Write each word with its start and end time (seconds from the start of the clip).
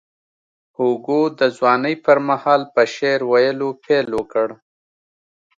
هوګو 0.77 1.21
د 1.39 1.41
ځوانۍ 1.57 1.95
پر 2.05 2.17
مهال 2.27 2.61
په 2.73 2.81
شعر 2.93 3.19
ویلو 3.31 3.69
پیل 3.83 4.07
وکړ. 4.17 4.47